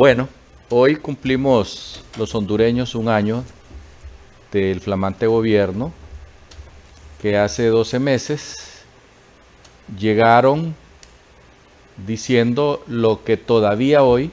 Bueno, 0.00 0.30
hoy 0.70 0.96
cumplimos 0.96 2.02
los 2.16 2.34
hondureños 2.34 2.94
un 2.94 3.10
año 3.10 3.44
del 4.50 4.80
flamante 4.80 5.26
gobierno 5.26 5.92
que 7.20 7.36
hace 7.36 7.66
12 7.66 7.98
meses 7.98 8.56
llegaron 9.98 10.74
diciendo 12.06 12.82
lo 12.86 13.24
que 13.24 13.36
todavía 13.36 14.02
hoy 14.02 14.30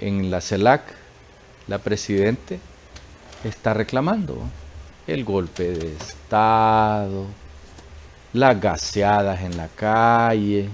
en 0.00 0.30
la 0.30 0.40
CELAC 0.40 0.82
la 1.66 1.78
presidente 1.78 2.60
está 3.42 3.74
reclamando. 3.74 4.38
El 5.08 5.24
golpe 5.24 5.72
de 5.72 5.92
Estado, 5.92 7.24
las 8.32 8.60
gaseadas 8.60 9.42
en 9.42 9.56
la 9.56 9.66
calle, 9.66 10.68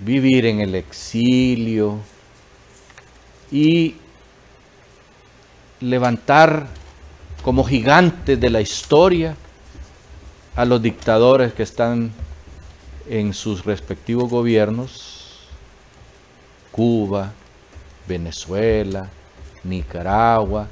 vivir 0.00 0.46
en 0.46 0.60
el 0.60 0.74
exilio 0.74 1.98
y 3.50 3.96
levantar 5.80 6.66
como 7.42 7.64
gigantes 7.64 8.40
de 8.40 8.50
la 8.50 8.60
historia 8.60 9.36
a 10.56 10.64
los 10.64 10.80
dictadores 10.80 11.52
que 11.52 11.62
están 11.62 12.10
en 13.08 13.34
sus 13.34 13.64
respectivos 13.64 14.30
gobiernos, 14.30 15.48
Cuba, 16.72 17.32
Venezuela, 18.08 19.08
Nicaragua. 19.62 20.68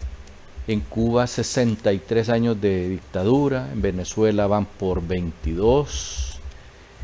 En 0.67 0.81
Cuba 0.81 1.27
63 1.27 2.29
años 2.29 2.61
de 2.61 2.89
dictadura, 2.89 3.69
en 3.73 3.83
Venezuela 3.83 4.47
van 4.47 4.65
por 4.65 5.05
22, 5.05 6.39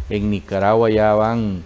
en 0.09 0.31
Nicaragua 0.31 0.91
ya 0.91 1.13
van 1.15 1.65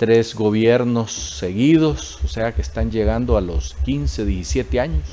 tres 0.00 0.34
gobiernos 0.34 1.12
seguidos, 1.12 2.20
o 2.24 2.28
sea 2.28 2.54
que 2.54 2.62
están 2.62 2.90
llegando 2.90 3.36
a 3.36 3.42
los 3.42 3.76
15, 3.84 4.24
17 4.24 4.80
años. 4.80 5.04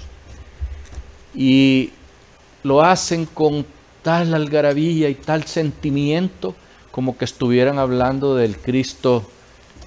Y 1.36 1.92
lo 2.64 2.82
hacen 2.82 3.26
con 3.26 3.66
tal 4.02 4.34
algarabía 4.34 5.10
y 5.10 5.16
tal 5.16 5.44
sentimiento 5.44 6.56
como 6.90 7.18
que 7.18 7.26
estuvieran 7.26 7.80
hablando 7.80 8.38
del 8.38 8.56
Cristo 8.56 9.30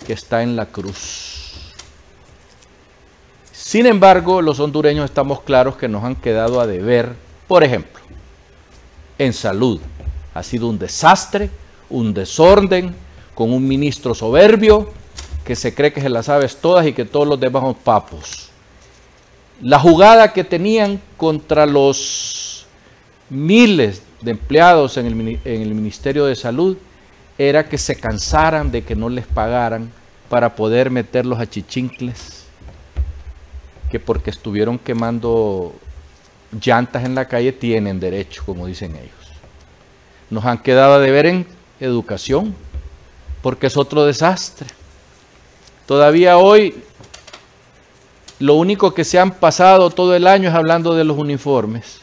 que 0.06 0.12
está 0.12 0.42
en 0.42 0.54
la 0.54 0.66
cruz. 0.66 1.72
Sin 3.52 3.86
embargo, 3.86 4.42
los 4.42 4.60
hondureños 4.60 5.06
estamos 5.06 5.40
claros 5.40 5.76
que 5.76 5.88
nos 5.88 6.04
han 6.04 6.16
quedado 6.16 6.60
a 6.60 6.66
deber, 6.66 7.14
por 7.48 7.64
ejemplo, 7.64 8.02
en 9.16 9.32
salud. 9.32 9.80
Ha 10.34 10.42
sido 10.42 10.68
un 10.68 10.78
desastre, 10.78 11.48
un 11.88 12.12
desorden, 12.12 12.94
con 13.34 13.52
un 13.52 13.66
ministro 13.66 14.14
soberbio 14.14 14.90
que 15.44 15.56
se 15.56 15.74
cree 15.74 15.92
que 15.92 16.00
se 16.00 16.08
las 16.08 16.26
sabes 16.26 16.56
todas 16.56 16.86
y 16.86 16.92
que 16.92 17.04
todos 17.04 17.26
los 17.26 17.40
demás 17.40 17.62
son 17.62 17.74
papos. 17.74 18.50
La 19.62 19.78
jugada 19.78 20.32
que 20.32 20.44
tenían 20.44 21.00
contra 21.16 21.66
los 21.66 22.66
miles 23.28 24.02
de 24.20 24.32
empleados 24.32 24.96
en 24.96 25.06
el, 25.06 25.74
Ministerio 25.74 26.26
de 26.26 26.34
Salud 26.34 26.76
era 27.38 27.68
que 27.68 27.78
se 27.78 27.96
cansaran 27.96 28.70
de 28.70 28.82
que 28.82 28.94
no 28.94 29.08
les 29.08 29.26
pagaran 29.26 29.90
para 30.28 30.54
poder 30.54 30.90
meterlos 30.90 31.40
a 31.40 31.48
chichincles, 31.48 32.44
que 33.90 33.98
porque 33.98 34.30
estuvieron 34.30 34.78
quemando 34.78 35.74
llantas 36.62 37.04
en 37.04 37.14
la 37.14 37.26
calle 37.26 37.52
tienen 37.52 38.00
derecho, 38.00 38.42
como 38.44 38.66
dicen 38.66 38.92
ellos. 38.96 39.10
Nos 40.28 40.44
han 40.44 40.58
quedado 40.58 40.94
a 40.94 40.98
deber 41.00 41.26
en 41.26 41.46
educación, 41.80 42.54
porque 43.42 43.66
es 43.68 43.76
otro 43.76 44.04
desastre. 44.04 44.68
Todavía 45.86 46.38
hoy 46.38 46.82
lo 48.38 48.54
único 48.54 48.94
que 48.94 49.04
se 49.04 49.18
han 49.18 49.32
pasado 49.32 49.90
todo 49.90 50.14
el 50.14 50.26
año 50.26 50.48
es 50.48 50.54
hablando 50.54 50.94
de 50.94 51.04
los 51.04 51.18
uniformes 51.18 52.00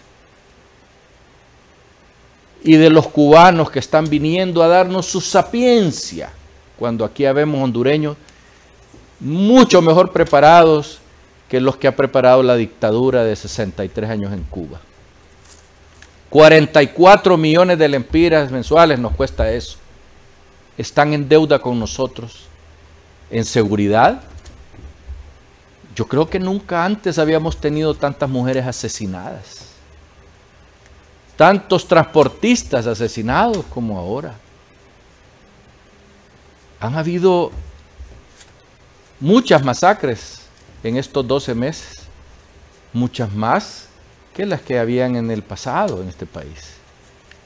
y 2.64 2.76
de 2.76 2.90
los 2.90 3.08
cubanos 3.08 3.72
que 3.72 3.80
están 3.80 4.10
viniendo 4.10 4.62
a 4.62 4.68
darnos 4.68 5.06
su 5.06 5.22
sapiencia, 5.22 6.32
cuando 6.78 7.06
aquí 7.06 7.26
habemos 7.26 7.64
hondureños 7.64 8.18
mucho 9.20 9.82
mejor 9.82 10.12
preparados 10.12 11.00
que 11.50 11.62
los 11.62 11.78
que 11.78 11.88
ha 11.88 11.96
preparado 11.96 12.44
la 12.44 12.56
dictadura 12.56 13.24
de 13.24 13.36
63 13.36 14.10
años 14.10 14.34
en 14.34 14.44
Cuba. 14.44 14.80
44 16.30 17.38
millones 17.38 17.80
de 17.80 17.88
lempiras 17.88 18.52
mensuales 18.52 19.00
nos 19.00 19.16
cuesta 19.16 19.50
eso 19.52 19.78
están 20.78 21.14
en 21.14 21.28
deuda 21.28 21.60
con 21.60 21.80
nosotros. 21.80 22.46
En 23.30 23.44
seguridad, 23.44 24.22
yo 25.96 26.08
creo 26.08 26.30
que 26.30 26.40
nunca 26.40 26.86
antes 26.86 27.18
habíamos 27.18 27.58
tenido 27.58 27.94
tantas 27.96 28.30
mujeres 28.30 28.66
asesinadas. 28.66 29.66
Tantos 31.36 31.88
transportistas 31.88 32.86
asesinados 32.88 33.66
como 33.66 33.98
ahora. 33.98 34.36
Han 36.80 36.96
habido 36.96 37.52
muchas 39.20 39.64
masacres 39.64 40.42
en 40.84 40.98
estos 40.98 41.28
12 41.28 41.56
meses. 41.56 42.04
Muchas 42.94 43.34
más 43.34 43.88
que 44.36 44.46
las 44.46 44.62
que 44.62 44.78
habían 44.78 45.16
en 45.16 45.32
el 45.32 45.42
pasado 45.42 46.02
en 46.02 46.10
este 46.10 46.28
país. 46.28 46.76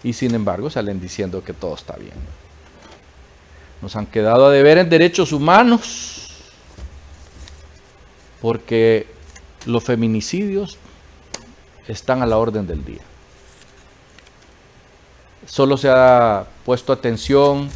Y 0.03 0.11
sin 0.11 0.35
embargo 0.35 0.69
salen 0.69 0.99
diciendo 0.99 1.41
que 1.41 1.53
todo 1.53 1.75
está 1.75 1.95
bien. 1.95 2.40
Nos 3.81 3.95
han 3.95 4.05
quedado 4.05 4.45
a 4.45 4.51
deber 4.51 4.77
en 4.77 4.89
derechos 4.89 5.31
humanos 5.31 6.21
porque 8.41 9.07
los 9.65 9.83
feminicidios 9.83 10.77
están 11.87 12.21
a 12.21 12.25
la 12.25 12.37
orden 12.37 12.67
del 12.67 12.83
día. 12.83 13.01
Solo 15.45 15.77
se 15.77 15.89
ha 15.89 16.45
puesto 16.65 16.93
atención 16.93 17.69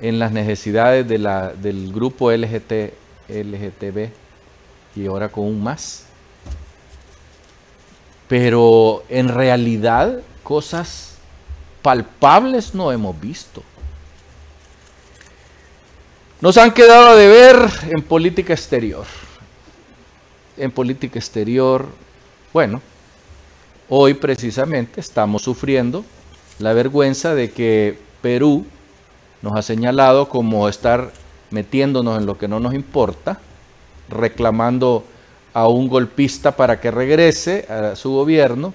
en 0.00 0.18
las 0.18 0.32
necesidades 0.32 1.06
de 1.08 1.18
la, 1.18 1.52
del 1.52 1.92
grupo 1.92 2.30
LGT, 2.30 2.72
LGTB 3.28 4.10
y 4.96 5.06
ahora 5.06 5.28
con 5.28 5.44
un 5.44 5.62
más. 5.62 6.06
Pero 8.28 9.04
en 9.08 9.28
realidad 9.28 10.20
cosas 10.42 11.16
palpables 11.82 12.74
no 12.74 12.92
hemos 12.92 13.18
visto. 13.20 13.62
Nos 16.40 16.56
han 16.56 16.72
quedado 16.72 17.08
a 17.10 17.16
deber 17.16 17.68
en 17.90 18.00
política 18.00 18.54
exterior. 18.54 19.04
En 20.56 20.70
política 20.70 21.18
exterior, 21.18 21.86
bueno, 22.54 22.80
hoy 23.90 24.14
precisamente 24.14 25.02
estamos 25.02 25.42
sufriendo 25.42 26.02
la 26.58 26.72
vergüenza 26.72 27.34
de 27.34 27.50
que 27.50 27.98
Perú 28.22 28.64
nos 29.42 29.54
ha 29.54 29.60
señalado 29.60 30.30
como 30.30 30.66
estar 30.70 31.12
metiéndonos 31.50 32.18
en 32.18 32.24
lo 32.24 32.38
que 32.38 32.48
no 32.48 32.58
nos 32.58 32.72
importa, 32.72 33.38
reclamando 34.08 35.04
a 35.52 35.68
un 35.68 35.88
golpista 35.88 36.56
para 36.56 36.80
que 36.80 36.90
regrese 36.90 37.66
a 37.68 37.96
su 37.96 38.12
gobierno 38.12 38.72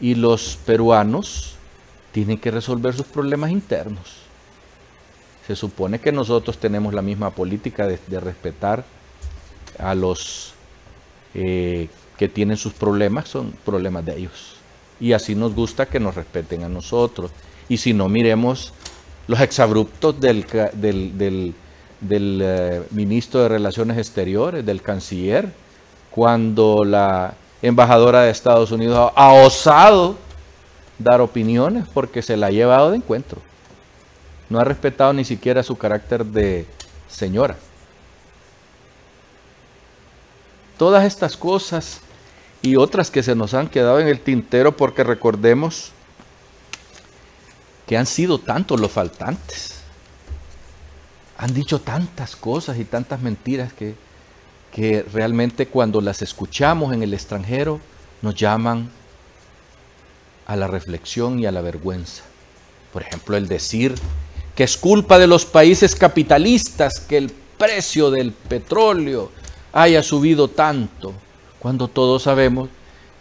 y 0.00 0.14
los 0.14 0.60
peruanos 0.64 1.56
tienen 2.12 2.38
que 2.38 2.52
resolver 2.52 2.94
sus 2.94 3.06
problemas 3.06 3.50
internos. 3.50 4.29
Se 5.50 5.56
supone 5.56 5.98
que 5.98 6.12
nosotros 6.12 6.58
tenemos 6.58 6.94
la 6.94 7.02
misma 7.02 7.30
política 7.30 7.84
de, 7.84 8.20
respetar 8.20 8.84
a 9.80 9.96
los 9.96 10.54
eh, 11.34 11.88
que 12.16 12.28
tienen 12.28 12.56
sus 12.56 12.72
problemas, 12.72 13.28
son 13.28 13.52
problemas 13.64 14.06
de 14.06 14.16
ellos. 14.16 14.54
Y 15.00 15.12
así 15.12 15.34
nos 15.34 15.52
gusta 15.52 15.86
que 15.86 15.98
nos 15.98 16.14
respeten 16.14 16.62
a 16.62 16.68
nosotros. 16.68 17.32
Y 17.68 17.78
si 17.78 17.92
no, 17.92 18.08
miremos 18.08 18.72
los 19.26 19.40
exabruptos 19.40 20.20
del, 20.20 20.46
del, 20.72 21.54
eh, 22.08 22.82
ministro 22.92 23.40
de 23.40 23.48
Relaciones 23.48 23.98
Exteriores, 23.98 24.64
del 24.64 24.82
canciller, 24.82 25.48
cuando 26.12 26.84
la 26.84 27.34
embajadora 27.60 28.22
de 28.22 28.30
Estados 28.30 28.70
Unidos 28.70 29.10
ha 29.16 29.32
osado 29.32 30.14
dar 30.96 31.20
opiniones 31.20 31.86
porque 31.92 32.22
se 32.22 32.36
la 32.36 32.46
ha 32.46 32.50
llevado 32.52 32.92
de 32.92 32.98
encuentro 32.98 33.49
no 34.50 34.58
ha 34.58 34.64
respetado 34.64 35.12
ni 35.12 35.24
siquiera 35.24 35.62
su 35.62 35.78
carácter 35.78 36.26
de 36.26 36.66
señora. 37.08 37.56
Todas 40.76 41.04
estas 41.04 41.36
cosas 41.36 42.00
y 42.60 42.76
otras 42.76 43.10
que 43.10 43.22
se 43.22 43.34
nos 43.34 43.54
han 43.54 43.68
quedado 43.68 44.00
en 44.00 44.08
el 44.08 44.20
tintero 44.20 44.76
porque 44.76 45.04
recordemos 45.04 45.92
que 47.86 47.96
han 47.96 48.06
sido 48.06 48.38
tantos 48.38 48.80
los 48.80 48.90
faltantes. 48.90 49.76
Han 51.38 51.54
dicho 51.54 51.80
tantas 51.80 52.34
cosas 52.36 52.78
y 52.78 52.84
tantas 52.84 53.20
mentiras 53.20 53.72
que, 53.72 53.94
que 54.72 55.02
realmente 55.12 55.68
cuando 55.68 56.00
las 56.00 56.22
escuchamos 56.22 56.92
en 56.92 57.02
el 57.02 57.14
extranjero 57.14 57.80
nos 58.20 58.34
llaman 58.34 58.90
a 60.46 60.56
la 60.56 60.66
reflexión 60.66 61.38
y 61.38 61.46
a 61.46 61.52
la 61.52 61.60
vergüenza. 61.60 62.24
Por 62.92 63.02
ejemplo, 63.02 63.36
el 63.36 63.46
decir 63.46 63.94
que 64.60 64.64
es 64.64 64.76
culpa 64.76 65.18
de 65.18 65.26
los 65.26 65.46
países 65.46 65.96
capitalistas 65.96 67.00
que 67.00 67.16
el 67.16 67.32
precio 67.56 68.10
del 68.10 68.32
petróleo 68.32 69.30
haya 69.72 70.02
subido 70.02 70.48
tanto, 70.48 71.14
cuando 71.58 71.88
todos 71.88 72.24
sabemos 72.24 72.68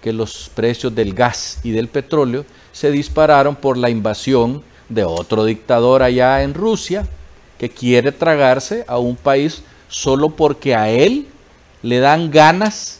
que 0.01 0.12
los 0.12 0.51
precios 0.53 0.94
del 0.94 1.13
gas 1.13 1.62
y 1.63 1.71
del 1.71 1.88
petróleo 1.88 2.44
se 2.74 2.91
dispararon 2.91 3.56
por 3.56 3.77
la 3.77 3.89
invasión 3.89 4.63
de 4.89 5.06
otro 5.06 5.45
dictador 5.45 6.03
allá 6.03 6.44
en 6.44 6.53
Rusia 6.53 7.07
que 7.57 7.69
quiere 7.69 8.12
tragarse 8.12 8.83
a 8.86 8.97
un 8.97 9.15
país 9.15 9.63
solo 9.88 10.31
porque 10.31 10.75
a 10.75 10.89
él 10.89 11.25
le 11.83 12.00
dan 12.00 12.31
ganas 12.31 13.00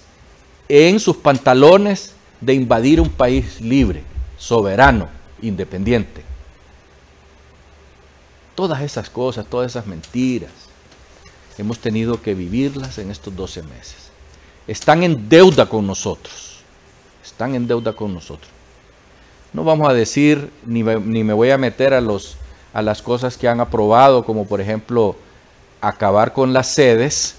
en 0.70 1.02
sus 1.02 1.18
pantalones 1.18 2.14
de 2.40 2.54
invadir 2.54 3.02
un 3.02 3.10
país 3.10 3.60
libre, 3.60 4.02
soberano, 4.38 5.10
independiente. 5.42 6.29
Todas 8.60 8.82
esas 8.82 9.10
cosas, 9.10 9.46
todas 9.46 9.72
esas 9.72 9.88
mentiras, 9.88 10.52
hemos 11.58 11.80
tenido 11.80 12.22
que 12.22 12.34
vivirlas 12.34 12.98
en 12.98 13.10
estos 13.10 13.34
12 13.34 13.64
meses. 13.64 14.12
Están 14.68 15.02
en 15.04 15.30
deuda 15.30 15.70
con 15.70 15.88
nosotros. 15.88 16.60
Están 17.24 17.56
en 17.56 17.70
deuda 17.70 17.94
con 17.94 18.14
nosotros. 18.14 18.52
No 19.54 19.64
vamos 19.64 19.88
a 19.88 19.94
decir, 19.94 20.52
ni 20.66 20.84
me, 20.84 21.32
voy 21.32 21.52
a 21.52 21.58
meter 21.58 21.94
a, 21.94 22.02
los, 22.02 22.36
a 22.74 22.82
las 22.82 23.02
cosas 23.02 23.38
que 23.38 23.48
han 23.48 23.62
aprobado, 23.62 24.26
como 24.26 24.46
por 24.46 24.60
ejemplo 24.60 25.16
acabar 25.80 26.34
con 26.34 26.52
las 26.52 26.68
sedes, 26.68 27.36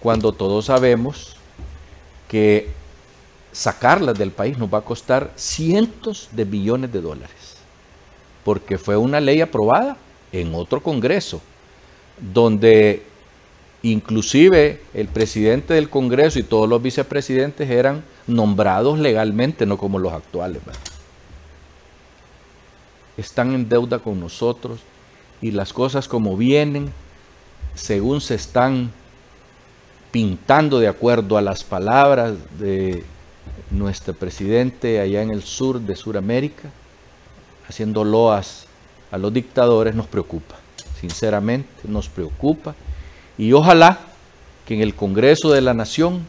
cuando 0.00 0.32
todos 0.32 0.64
sabemos 0.64 1.36
que 2.26 2.68
sacarlas 3.52 4.18
del 4.18 4.32
país 4.32 4.58
nos 4.58 4.74
va 4.74 4.78
a 4.78 4.84
costar 4.84 5.30
cientos 5.36 6.30
de 6.32 6.44
billones 6.44 6.92
de 6.92 7.00
dólares, 7.00 7.58
porque 8.44 8.76
fue 8.76 8.96
una 8.96 9.20
ley 9.20 9.40
aprobada 9.40 9.98
en 10.40 10.54
otro 10.54 10.82
Congreso, 10.82 11.40
donde 12.18 13.02
inclusive 13.82 14.80
el 14.94 15.08
presidente 15.08 15.74
del 15.74 15.90
Congreso 15.90 16.38
y 16.38 16.42
todos 16.42 16.68
los 16.68 16.82
vicepresidentes 16.82 17.70
eran 17.70 18.02
nombrados 18.26 18.98
legalmente, 18.98 19.66
no 19.66 19.78
como 19.78 19.98
los 19.98 20.12
actuales. 20.12 20.62
Están 23.16 23.54
en 23.54 23.68
deuda 23.68 24.00
con 24.00 24.18
nosotros 24.18 24.80
y 25.40 25.52
las 25.52 25.72
cosas 25.72 26.08
como 26.08 26.36
vienen, 26.36 26.90
según 27.74 28.20
se 28.20 28.34
están 28.34 28.90
pintando 30.10 30.80
de 30.80 30.88
acuerdo 30.88 31.36
a 31.36 31.42
las 31.42 31.62
palabras 31.62 32.34
de 32.58 33.04
nuestro 33.70 34.14
presidente 34.14 35.00
allá 35.00 35.22
en 35.22 35.30
el 35.30 35.42
sur 35.42 35.80
de 35.80 35.94
Sudamérica, 35.94 36.70
haciendo 37.68 38.02
loas 38.02 38.63
a 39.14 39.18
los 39.18 39.32
dictadores, 39.32 39.94
nos 39.94 40.08
preocupa. 40.08 40.56
Sinceramente, 41.00 41.68
nos 41.84 42.08
preocupa. 42.08 42.74
Y 43.38 43.52
ojalá 43.52 44.00
que 44.66 44.74
en 44.74 44.80
el 44.80 44.96
Congreso 44.96 45.52
de 45.52 45.60
la 45.60 45.72
Nación 45.72 46.26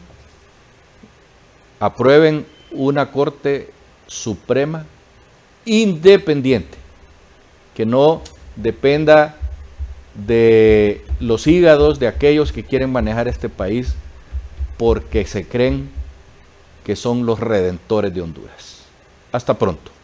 aprueben 1.80 2.46
una 2.70 3.10
Corte 3.10 3.72
Suprema 4.06 4.86
independiente, 5.64 6.78
que 7.74 7.84
no 7.84 8.22
dependa 8.54 9.36
de 10.14 11.04
los 11.18 11.48
hígados 11.48 11.98
de 11.98 12.06
aquellos 12.06 12.52
que 12.52 12.62
quieren 12.62 12.92
manejar 12.92 13.26
este 13.26 13.48
país 13.48 13.96
porque 14.76 15.26
se 15.26 15.44
creen 15.44 15.90
que 16.84 16.94
son 16.94 17.26
los 17.26 17.40
redentores 17.40 18.14
de 18.14 18.22
Honduras. 18.22 18.84
Hasta 19.32 19.54
pronto. 19.54 19.95